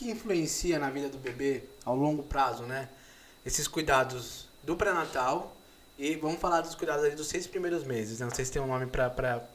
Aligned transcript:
que 0.00 0.10
influencia 0.10 0.78
na 0.78 0.88
vida 0.88 1.10
do 1.10 1.18
bebê 1.18 1.62
ao 1.84 1.94
longo 1.94 2.22
prazo, 2.22 2.62
né? 2.62 2.88
Esses 3.44 3.68
cuidados 3.68 4.48
do 4.62 4.74
pré-natal 4.74 5.54
e 5.98 6.16
vamos 6.16 6.40
falar 6.40 6.62
dos 6.62 6.74
cuidados 6.74 7.14
dos 7.14 7.26
seis 7.26 7.46
primeiros 7.46 7.84
meses, 7.84 8.18
né? 8.18 8.24
Não 8.24 8.34
sei 8.34 8.46
se 8.46 8.50
tem 8.50 8.62
um 8.62 8.66
nome 8.66 8.86
para 8.86 9.46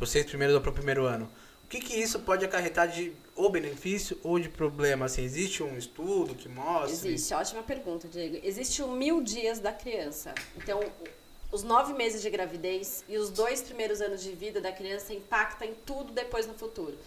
os 0.00 0.10
seis 0.10 0.26
primeiros 0.26 0.56
ou 0.56 0.60
para 0.60 0.70
o 0.70 0.74
primeiro 0.74 1.06
ano. 1.06 1.30
O 1.62 1.68
que 1.68 1.78
que 1.78 1.94
isso 1.94 2.18
pode 2.18 2.44
acarretar 2.44 2.88
de 2.88 3.12
ou 3.36 3.48
benefício 3.48 4.18
ou 4.24 4.40
de 4.40 4.48
problema? 4.48 5.06
Assim, 5.06 5.22
existe 5.22 5.62
um 5.62 5.78
estudo 5.78 6.34
que 6.34 6.48
mostra? 6.48 6.90
Existe, 6.90 7.32
ótima 7.32 7.62
pergunta, 7.62 8.08
Diego. 8.08 8.40
Existe 8.42 8.82
o 8.82 8.88
mil 8.88 9.22
dias 9.22 9.60
da 9.60 9.72
criança. 9.72 10.34
Então, 10.56 10.80
os 11.52 11.62
nove 11.62 11.92
meses 11.92 12.20
de 12.20 12.28
gravidez 12.28 13.04
e 13.08 13.16
os 13.16 13.30
dois 13.30 13.62
primeiros 13.62 14.00
anos 14.00 14.20
de 14.20 14.32
vida 14.32 14.60
da 14.60 14.72
criança 14.72 15.14
impactam 15.14 15.68
em 15.68 15.74
tudo 15.86 16.12
depois 16.12 16.44
no 16.44 16.54
futuro. 16.54 16.98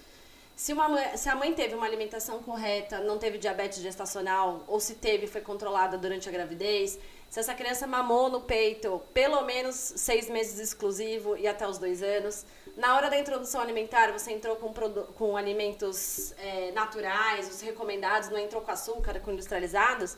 Se, 0.57 0.73
uma 0.73 0.89
mãe, 0.89 1.15
se 1.15 1.29
a 1.29 1.35
mãe 1.35 1.53
teve 1.53 1.75
uma 1.75 1.85
alimentação 1.85 2.41
correta, 2.41 2.99
não 3.01 3.19
teve 3.19 3.37
diabetes 3.37 3.77
gestacional, 3.79 4.63
ou 4.67 4.79
se 4.79 4.95
teve, 4.95 5.27
foi 5.27 5.39
controlada 5.39 5.99
durante 5.99 6.27
a 6.27 6.31
gravidez, 6.31 6.97
se 7.29 7.39
essa 7.39 7.53
criança 7.53 7.85
mamou 7.85 8.27
no 8.27 8.41
peito 8.41 8.99
pelo 9.13 9.43
menos 9.43 9.75
seis 9.75 10.27
meses 10.27 10.57
exclusivo 10.57 11.37
e 11.37 11.47
até 11.47 11.67
os 11.67 11.77
dois 11.77 12.01
anos, 12.01 12.43
na 12.75 12.95
hora 12.95 13.07
da 13.07 13.19
introdução 13.19 13.61
alimentar, 13.61 14.11
você 14.11 14.31
entrou 14.31 14.55
com, 14.55 14.73
com 15.13 15.37
alimentos 15.37 16.33
é, 16.39 16.71
naturais, 16.71 17.47
os 17.47 17.61
recomendados, 17.61 18.29
não 18.29 18.39
entrou 18.39 18.63
com 18.63 18.71
açúcar, 18.71 19.19
com 19.19 19.31
industrializados, 19.31 20.17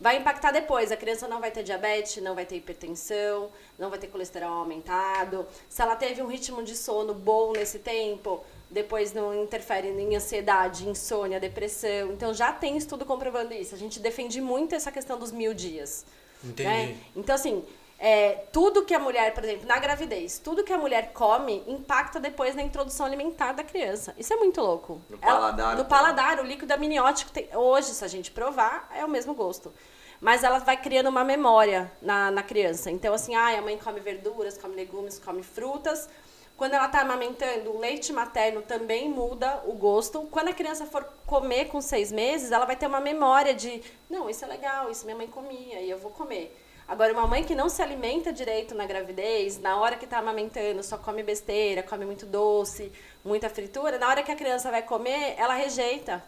vai 0.00 0.16
impactar 0.16 0.52
depois. 0.52 0.92
A 0.92 0.96
criança 0.96 1.26
não 1.26 1.40
vai 1.40 1.50
ter 1.50 1.62
diabetes, 1.62 2.22
não 2.22 2.34
vai 2.34 2.44
ter 2.44 2.56
hipertensão, 2.56 3.50
não 3.78 3.90
vai 3.90 3.98
ter 3.98 4.08
colesterol 4.08 4.52
aumentado. 4.52 5.46
Se 5.68 5.82
ela 5.82 5.96
teve 5.96 6.22
um 6.22 6.26
ritmo 6.26 6.62
de 6.62 6.76
sono 6.76 7.14
bom 7.14 7.52
nesse 7.52 7.78
tempo, 7.78 8.44
depois 8.70 9.12
não 9.12 9.34
interfere 9.42 9.88
em 9.88 10.16
ansiedade, 10.16 10.88
insônia, 10.88 11.38
depressão. 11.38 12.12
Então 12.12 12.34
já 12.34 12.52
tem 12.52 12.76
estudo 12.76 13.04
comprovando 13.04 13.54
isso. 13.54 13.74
A 13.74 13.78
gente 13.78 14.00
defende 14.00 14.40
muito 14.40 14.74
essa 14.74 14.90
questão 14.90 15.18
dos 15.18 15.32
mil 15.32 15.54
dias. 15.54 16.04
Entendi. 16.44 16.68
Né? 16.68 16.96
Então, 17.14 17.34
assim, 17.34 17.64
é, 17.98 18.44
tudo 18.52 18.84
que 18.84 18.92
a 18.92 18.98
mulher, 18.98 19.32
por 19.32 19.42
exemplo, 19.42 19.66
na 19.66 19.78
gravidez, 19.78 20.38
tudo 20.38 20.62
que 20.62 20.72
a 20.72 20.78
mulher 20.78 21.12
come 21.12 21.64
impacta 21.66 22.20
depois 22.20 22.54
na 22.54 22.62
introdução 22.62 23.06
alimentar 23.06 23.52
da 23.52 23.64
criança. 23.64 24.14
Isso 24.18 24.32
é 24.32 24.36
muito 24.36 24.60
louco. 24.60 25.00
No 25.08 25.16
paladar. 25.18 25.66
Ela, 25.66 25.76
no 25.76 25.84
paladar, 25.86 26.40
o 26.40 26.42
líquido 26.42 26.74
amniótico, 26.74 27.30
tem, 27.30 27.48
hoje, 27.54 27.88
se 27.88 28.04
a 28.04 28.08
gente 28.08 28.30
provar, 28.30 28.90
é 28.94 29.04
o 29.04 29.08
mesmo 29.08 29.34
gosto. 29.34 29.72
Mas 30.20 30.44
ela 30.44 30.58
vai 30.58 30.76
criando 30.76 31.08
uma 31.08 31.24
memória 31.24 31.90
na, 32.02 32.30
na 32.30 32.42
criança. 32.42 32.90
Então, 32.90 33.14
assim, 33.14 33.34
ah, 33.34 33.58
a 33.58 33.62
mãe 33.62 33.78
come 33.78 34.00
verduras, 34.00 34.58
come 34.58 34.74
legumes, 34.74 35.18
come 35.18 35.42
frutas. 35.42 36.08
Quando 36.56 36.72
ela 36.72 36.86
está 36.86 37.00
amamentando, 37.00 37.70
o 37.70 37.78
leite 37.78 38.12
materno 38.12 38.62
também 38.62 39.10
muda 39.10 39.62
o 39.66 39.72
gosto. 39.72 40.22
Quando 40.30 40.48
a 40.48 40.54
criança 40.54 40.86
for 40.86 41.04
comer 41.26 41.66
com 41.66 41.82
seis 41.82 42.10
meses, 42.10 42.50
ela 42.50 42.64
vai 42.64 42.76
ter 42.76 42.86
uma 42.86 43.00
memória 43.00 43.54
de, 43.54 43.82
não, 44.08 44.28
isso 44.28 44.42
é 44.44 44.48
legal, 44.48 44.90
isso 44.90 45.04
minha 45.04 45.16
mãe 45.16 45.26
comia 45.26 45.80
e 45.80 45.90
eu 45.90 45.98
vou 45.98 46.10
comer. 46.10 46.54
Agora, 46.88 47.12
uma 47.12 47.26
mãe 47.26 47.42
que 47.42 47.54
não 47.54 47.68
se 47.68 47.82
alimenta 47.82 48.32
direito 48.32 48.74
na 48.74 48.86
gravidez, 48.86 49.58
na 49.58 49.76
hora 49.78 49.96
que 49.96 50.04
está 50.04 50.18
amamentando, 50.18 50.82
só 50.84 50.96
come 50.96 51.22
besteira, 51.22 51.82
come 51.82 52.04
muito 52.04 52.24
doce, 52.24 52.92
muita 53.24 53.50
fritura, 53.50 53.98
na 53.98 54.08
hora 54.08 54.22
que 54.22 54.30
a 54.30 54.36
criança 54.36 54.70
vai 54.70 54.82
comer, 54.82 55.34
ela 55.36 55.54
rejeita. 55.54 56.22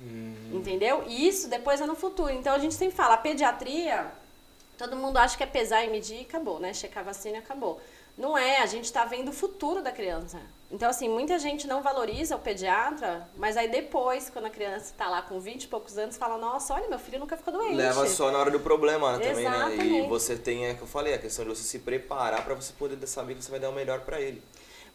Hum. 0.00 0.50
Entendeu? 0.52 1.04
E 1.06 1.26
isso 1.26 1.48
depois 1.48 1.80
é 1.80 1.86
no 1.86 1.94
futuro. 1.94 2.30
Então 2.30 2.54
a 2.54 2.58
gente 2.58 2.74
sempre 2.74 2.94
fala, 2.94 3.14
a 3.14 3.18
pediatria, 3.18 4.06
todo 4.76 4.94
mundo 4.94 5.16
acha 5.16 5.36
que 5.36 5.42
é 5.42 5.46
pesar 5.46 5.82
e 5.84 5.88
medir 5.88 6.18
e 6.18 6.22
acabou, 6.22 6.60
né? 6.60 6.74
Checar 6.74 7.02
a 7.02 7.06
vacina 7.06 7.36
e 7.36 7.40
acabou. 7.40 7.80
Não 8.18 8.36
é, 8.36 8.60
a 8.60 8.66
gente 8.66 8.86
está 8.86 9.04
vendo 9.04 9.28
o 9.28 9.32
futuro 9.32 9.80
da 9.80 9.92
criança. 9.92 10.40
Então, 10.70 10.90
assim, 10.90 11.08
muita 11.08 11.38
gente 11.38 11.66
não 11.66 11.82
valoriza 11.82 12.36
o 12.36 12.38
pediatra, 12.38 13.26
mas 13.36 13.56
aí 13.56 13.70
depois, 13.70 14.28
quando 14.28 14.46
a 14.46 14.50
criança 14.50 14.86
está 14.86 15.08
lá 15.08 15.22
com 15.22 15.40
20 15.40 15.64
e 15.64 15.68
poucos 15.68 15.96
anos, 15.96 16.16
fala, 16.16 16.36
nossa, 16.36 16.74
olha, 16.74 16.88
meu 16.88 16.98
filho 16.98 17.20
nunca 17.20 17.36
ficou 17.36 17.54
doente. 17.54 17.76
Leva 17.76 18.06
só 18.06 18.30
na 18.30 18.38
hora 18.38 18.50
do 18.50 18.60
problema 18.60 19.16
né, 19.16 19.28
também, 19.28 19.46
Exatamente. 19.46 19.84
né? 19.84 20.04
E 20.04 20.08
você 20.08 20.36
tem, 20.36 20.66
é 20.66 20.74
que 20.74 20.82
eu 20.82 20.86
falei, 20.86 21.14
a 21.14 21.18
questão 21.18 21.44
de 21.44 21.50
você 21.52 21.62
se 21.62 21.78
preparar 21.78 22.44
para 22.44 22.54
você 22.54 22.72
poder 22.72 23.06
saber 23.06 23.36
que 23.36 23.44
você 23.44 23.50
vai 23.50 23.60
dar 23.60 23.70
o 23.70 23.72
melhor 23.72 24.00
para 24.00 24.20
ele. 24.20 24.42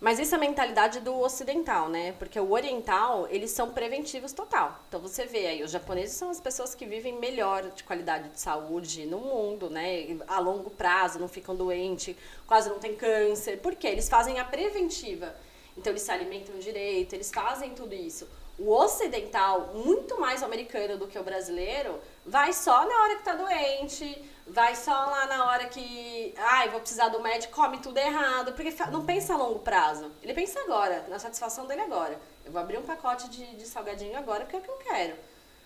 Mas 0.03 0.19
isso 0.19 0.36
é 0.36 0.38
a 0.38 0.41
mentalidade 0.41 1.00
do 1.00 1.18
ocidental, 1.18 1.88
né? 1.88 2.12
Porque 2.19 2.38
o 2.38 2.52
oriental, 2.52 3.25
eles 3.30 3.52
são 3.52 3.72
preventivos 3.72 4.34
total. 4.34 4.78
Então 4.90 5.00
você 5.00 5.25
vê 5.25 5.47
aí, 5.47 5.64
os 5.64 5.72
japoneses 5.72 6.18
são 6.18 6.30
as 6.30 6.41
pessoas 6.41 6.75
que 6.75 6.86
vivem 6.86 7.18
melhor 7.18 7.64
de 7.69 7.86
qualidade 7.86 8.28
de 8.28 8.38
saúde 8.38 9.06
no 9.06 9.19
mundo, 9.19 9.69
né? 9.69 10.18
A 10.28 10.40
longo 10.40 10.69
prazo, 10.69 11.19
não 11.19 11.30
ficam 11.30 11.56
doentes, 11.56 12.18
quase 12.46 12.68
não 12.68 12.80
tem 12.80 12.97
câncer. 12.97 13.62
Por 13.62 13.75
quê? 13.75 13.88
Eles 13.88 14.09
fazem 14.09 14.40
a 14.40 14.44
preventiva. 14.44 15.34
Então 15.78 15.94
eles 15.94 16.02
se 16.02 16.12
alimentam 16.12 16.59
direito, 16.59 17.14
eles 17.14 17.31
fazem 17.34 17.70
tudo 17.70 17.96
isso. 17.96 18.28
O 18.58 18.72
ocidental, 18.72 19.72
muito 19.74 20.19
mais 20.19 20.44
americano 20.44 20.97
do 20.97 21.08
que 21.08 21.18
o 21.18 21.24
brasileiro, 21.24 22.00
vai 22.25 22.53
só 22.53 22.86
na 22.88 23.03
hora 23.03 23.16
que 23.16 23.24
tá 23.24 23.34
doente, 23.34 24.30
vai 24.46 24.75
só 24.75 24.91
lá 24.91 25.25
na 25.25 25.46
hora 25.47 25.66
que, 25.66 26.34
ai, 26.38 26.69
vou 26.69 26.80
precisar 26.80 27.09
do 27.09 27.19
médico, 27.19 27.53
come 27.53 27.80
tudo 27.80 27.97
errado, 27.97 28.53
porque 28.53 28.74
não 28.91 29.06
pensa 29.06 29.34
a 29.34 29.38
longo 29.38 29.59
prazo. 29.59 30.12
Ele 30.22 30.34
pensa 30.34 30.59
agora, 30.59 31.06
na 31.09 31.18
satisfação 31.18 31.66
dele 31.66 31.81
agora. 31.81 32.19
Eu 32.46 32.52
vou 32.52 32.62
abrir 32.62 32.78
um 32.78 32.84
pacote 32.84 33.28
de, 33.30 33.56
de 33.56 33.66
salgadinho 33.66 34.18
agora 34.18 34.41
porque 34.41 34.56
é 34.56 34.59
o 34.59 34.62
que 34.62 34.70
eu 34.70 34.78
quero. 34.78 35.16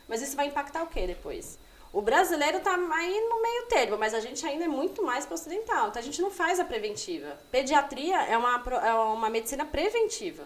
Mas 0.08 0.22
isso 0.22 0.36
vai 0.36 0.48
impactar 0.48 0.84
o 0.84 0.88
que 0.88 1.06
depois? 1.06 1.60
O 1.92 2.02
brasileiro 2.02 2.60
tá 2.60 2.74
aí 2.74 3.28
no 3.30 3.42
meio 3.42 3.66
termo, 3.68 3.98
mas 3.98 4.14
a 4.14 4.20
gente 4.20 4.46
ainda 4.46 4.66
é 4.66 4.68
muito 4.68 5.04
mais 5.04 5.26
para 5.26 5.36
ocidental. 5.36 5.88
Então 5.88 6.00
a 6.00 6.06
gente 6.06 6.22
não 6.22 6.30
faz 6.30 6.60
a 6.60 6.66
preventiva. 6.66 7.38
Pediatria 7.50 8.24
é 8.24 8.38
uma, 8.38 8.64
é 8.84 8.94
uma 8.94 9.30
medicina 9.30 9.66
preventiva. 9.66 10.44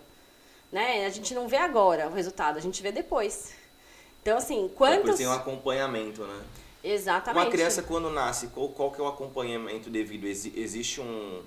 Né? 0.71 1.05
A 1.05 1.09
gente 1.09 1.33
não 1.33 1.47
vê 1.47 1.57
agora 1.57 2.07
o 2.07 2.13
resultado, 2.13 2.57
a 2.57 2.61
gente 2.61 2.81
vê 2.81 2.91
depois. 2.91 3.53
Então, 4.21 4.37
assim, 4.37 4.69
quantos... 4.75 5.15
É 5.15 5.17
tem 5.17 5.27
um 5.27 5.33
acompanhamento, 5.33 6.23
né? 6.23 6.41
Exatamente. 6.83 7.43
Uma 7.43 7.51
criança 7.51 7.83
quando 7.83 8.09
nasce, 8.09 8.47
qual, 8.47 8.69
qual 8.69 8.91
que 8.91 8.99
é 8.99 9.03
o 9.03 9.07
acompanhamento 9.07 9.89
devido? 9.89 10.25
Ex 10.25 10.45
existe 10.55 10.99
um 10.99 11.41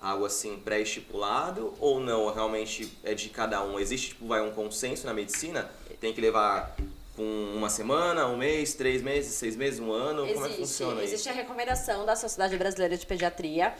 algo 0.00 0.26
assim 0.26 0.58
pré-estipulado 0.58 1.74
ou 1.80 1.98
não? 1.98 2.32
Realmente 2.32 2.92
é 3.02 3.14
de 3.14 3.28
cada 3.28 3.62
um? 3.62 3.80
Existe 3.80 4.08
tipo 4.10 4.26
vai 4.26 4.40
um 4.40 4.52
consenso 4.52 5.06
na 5.06 5.12
medicina? 5.12 5.68
Tem 6.00 6.12
que 6.12 6.20
levar 6.20 6.76
com 7.16 7.22
uma 7.56 7.70
semana, 7.70 8.26
um 8.26 8.36
mês, 8.36 8.74
três 8.74 9.02
meses, 9.02 9.34
seis 9.34 9.56
meses, 9.56 9.80
um 9.80 9.90
ano? 9.90 10.20
Existe, 10.20 10.34
Como 10.34 10.46
é 10.46 10.48
que 10.50 10.56
funciona 10.56 11.02
Existe 11.02 11.20
isso? 11.20 11.28
a 11.30 11.32
recomendação 11.32 12.04
da 12.04 12.14
Sociedade 12.14 12.56
Brasileira 12.56 12.96
de 12.96 13.06
Pediatria. 13.06 13.74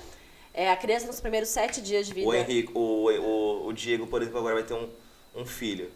É, 0.57 0.71
a 0.71 0.77
criança 0.77 1.07
nos 1.07 1.21
primeiros 1.21 1.51
sete 1.51 1.83
dias 1.83 2.07
de 2.07 2.15
vida. 2.15 2.27
O 2.27 2.35
Henrique, 2.35 2.73
o, 2.75 2.81
o, 2.81 3.67
o 3.67 3.73
Diego, 3.75 4.07
por 4.07 4.23
exemplo, 4.23 4.39
agora 4.39 4.55
vai 4.55 4.65
ter 4.65 4.73
um, 4.73 4.89
um 5.35 5.45
filho. 5.45 5.93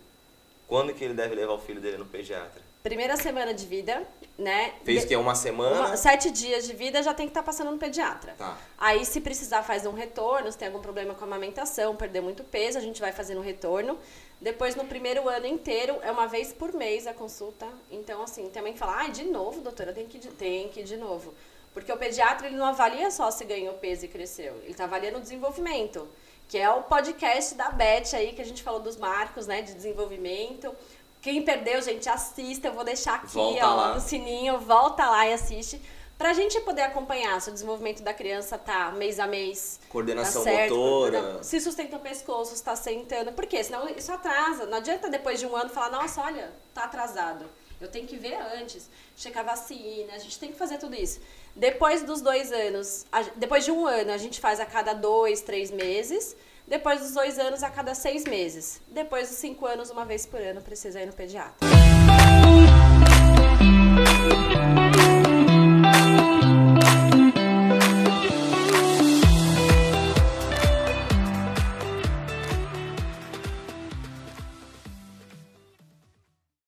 Quando 0.69 0.93
que 0.93 1.03
ele 1.03 1.15
deve 1.15 1.35
levar 1.35 1.55
o 1.55 1.59
filho 1.59 1.81
dele 1.81 1.97
no 1.97 2.05
pediatra? 2.05 2.61
Primeira 2.83 3.17
semana 3.17 3.53
de 3.55 3.67
vida, 3.67 4.07
né? 4.39 4.75
Fez 4.85 5.05
que 5.07 5.15
é 5.15 5.19
uma 5.19 5.35
semana? 5.35 5.89
Uma- 5.89 5.97
sete 5.97 6.31
dias 6.31 6.67
de 6.67 6.75
vida 6.75 7.03
já 7.03 7.15
tem 7.15 7.27
que 7.27 7.31
estar 7.31 7.43
passando 7.43 7.71
no 7.71 7.79
pediatra. 7.79 8.35
Tá. 8.39 8.59
Aí, 8.79 9.05
se 9.05 9.21
precisar, 9.21 9.63
faz 9.63 9.87
um 9.87 9.93
retorno. 9.93 10.53
Se 10.53 10.59
tem 10.59 10.69
algum 10.69 10.81
problema 10.81 11.15
com 11.15 11.25
a 11.25 11.27
amamentação, 11.27 11.97
perder 11.97 12.21
muito 12.21 12.45
peso, 12.45 12.77
a 12.77 12.81
gente 12.83 13.01
vai 13.01 13.13
fazendo 13.13 13.39
um 13.39 13.45
retorno. 13.45 13.99
Depois, 14.41 14.77
no 14.77 14.85
primeiro 14.85 15.27
ano 15.29 15.47
inteiro, 15.47 15.99
é 16.03 16.11
uma 16.11 16.27
vez 16.27 16.53
por 16.53 16.73
mês 16.75 17.07
a 17.07 17.15
consulta. 17.15 17.67
Então, 17.91 18.23
assim, 18.23 18.49
tem 18.51 18.63
mãe 18.63 18.73
que 18.75 18.79
fala, 18.79 18.97
ai, 18.97 19.11
de 19.11 19.25
novo, 19.25 19.63
doutora, 19.63 19.93
tem 19.93 20.07
que 20.07 20.19
ir 20.19 20.21
de, 20.21 20.29
tem 20.29 20.69
que 20.69 20.81
ir 20.81 20.85
de 20.85 20.97
novo. 20.97 21.35
Porque 21.73 21.93
o 21.93 21.97
pediatra, 21.97 22.47
ele 22.47 22.57
não 22.57 22.67
avalia 22.67 23.11
só 23.11 23.31
se 23.31 23.45
ganhou 23.45 23.75
peso 23.75 24.05
e 24.05 24.09
cresceu. 24.09 24.57
Ele 24.63 24.73
está 24.73 24.85
avaliando 24.85 25.19
o 25.19 25.21
desenvolvimento. 25.21 26.09
Que 26.49 26.59
é 26.59 26.69
o 26.69 26.83
podcast 26.83 27.55
da 27.55 27.71
Beth 27.71 28.13
aí, 28.13 28.33
que 28.33 28.43
a 28.43 28.45
gente 28.45 28.63
falou 28.63 28.81
dos 28.81 28.97
marcos, 28.97 29.47
né, 29.47 29.63
de 29.63 29.73
desenvolvimento. 29.73 30.75
Quem 31.23 31.43
perdeu, 31.43 31.81
gente, 31.81 32.09
assista. 32.09 32.69
Eu 32.69 32.73
vou 32.73 32.83
deixar 32.83 33.15
aqui, 33.15 33.29
Volta 33.29 33.69
ó, 33.69 33.75
lá. 33.75 33.95
no 33.95 34.01
sininho. 34.01 34.59
Volta 34.59 35.09
lá 35.09 35.29
e 35.29 35.33
assiste. 35.33 35.81
Pra 36.19 36.33
gente 36.35 36.61
poder 36.61 36.83
acompanhar 36.83 37.41
se 37.41 37.49
o 37.49 37.53
desenvolvimento 37.53 38.03
da 38.03 38.13
criança 38.13 38.59
tá 38.59 38.91
mês 38.91 39.19
a 39.19 39.27
mês. 39.27 39.81
Coordenação 39.89 40.45
tá 40.45 40.51
certo, 40.51 40.75
motora. 40.75 41.43
Se 41.43 41.61
sustenta 41.61 41.97
o 41.97 42.01
pescoço, 42.01 42.53
está 42.53 42.77
sentando. 42.77 43.33
Por 43.33 43.47
quê? 43.47 43.63
Senão 43.65 43.89
isso 43.89 44.13
atrasa. 44.13 44.67
Não 44.67 44.79
adianta 44.79 45.09
depois 45.09 45.41
de 45.41 45.47
um 45.47 45.57
ano 45.57 45.71
falar, 45.71 45.91
nossa, 45.91 46.21
olha, 46.21 46.53
tá 46.75 46.85
atrasado. 46.85 47.47
Eu 47.81 47.89
tenho 47.89 48.07
que 48.07 48.17
ver 48.17 48.35
antes, 48.61 48.91
checar 49.17 49.45
vacina, 49.45 50.13
a 50.15 50.19
gente 50.19 50.39
tem 50.39 50.53
que 50.53 50.59
fazer 50.59 50.77
tudo 50.79 50.95
isso. 50.95 51.19
Depois 51.57 52.03
dos 52.03 52.21
dois 52.21 52.53
anos, 52.53 53.07
a- 53.11 53.23
depois 53.37 53.65
de 53.65 53.73
um 53.73 53.87
ano, 53.87 54.13
a 54.13 54.19
gente 54.19 54.39
faz 54.39 54.61
a 54.61 54.67
cada 54.67 54.93
dois, 54.93 55.41
três 55.41 55.71
meses. 55.71 56.37
Depois 56.69 57.01
dos 57.01 57.13
dois 57.13 57.39
anos, 57.39 57.63
a 57.63 57.71
cada 57.71 57.95
seis 57.95 58.25
meses. 58.25 58.81
Depois 58.87 59.29
dos 59.29 59.39
cinco 59.39 59.67
anos, 59.67 59.91
uma 59.91 60.05
vez 60.05 60.25
por 60.27 60.41
ano, 60.41 60.61
precisa 60.63 61.01
ir 61.01 61.07
no 61.07 61.13
pediatra. 61.13 61.57